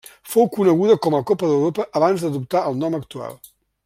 Fou 0.35 0.47
coneguda 0.53 0.95
com 1.07 1.17
a 1.17 1.21
Copa 1.31 1.49
d'Europa 1.51 1.85
abans 2.01 2.25
d'adoptar 2.25 2.63
el 2.71 2.81
nom 2.85 2.97
actual. 3.01 3.37